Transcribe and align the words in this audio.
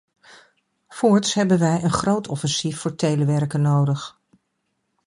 Voorts 0.87 1.33
hebben 1.33 1.59
wij 1.59 1.83
een 1.83 1.91
groot 1.91 2.27
offensief 2.27 2.79
voor 2.79 2.95
telewerken 2.95 3.61
nodig. 3.61 4.19